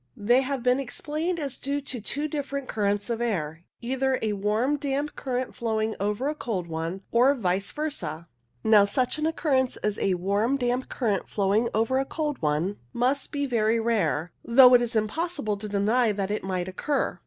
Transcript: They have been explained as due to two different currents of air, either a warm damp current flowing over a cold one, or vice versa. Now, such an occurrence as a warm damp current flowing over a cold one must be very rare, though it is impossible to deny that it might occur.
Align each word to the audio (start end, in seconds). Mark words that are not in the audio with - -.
They 0.17 0.41
have 0.41 0.63
been 0.63 0.79
explained 0.79 1.37
as 1.39 1.59
due 1.59 1.79
to 1.79 2.01
two 2.01 2.27
different 2.27 2.67
currents 2.67 3.07
of 3.11 3.21
air, 3.21 3.65
either 3.81 4.17
a 4.23 4.33
warm 4.33 4.77
damp 4.77 5.15
current 5.15 5.53
flowing 5.55 5.95
over 5.99 6.27
a 6.27 6.33
cold 6.33 6.65
one, 6.65 7.03
or 7.11 7.35
vice 7.35 7.71
versa. 7.71 8.27
Now, 8.63 8.83
such 8.83 9.19
an 9.19 9.27
occurrence 9.27 9.77
as 9.77 9.99
a 9.99 10.15
warm 10.15 10.57
damp 10.57 10.89
current 10.89 11.29
flowing 11.29 11.69
over 11.75 11.99
a 11.99 12.05
cold 12.05 12.41
one 12.41 12.77
must 12.93 13.31
be 13.31 13.45
very 13.45 13.79
rare, 13.79 14.31
though 14.43 14.73
it 14.73 14.81
is 14.81 14.95
impossible 14.95 15.55
to 15.57 15.69
deny 15.69 16.11
that 16.13 16.31
it 16.31 16.43
might 16.43 16.67
occur. 16.67 17.19